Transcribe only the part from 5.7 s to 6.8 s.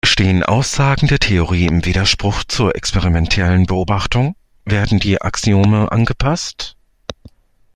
angepasst.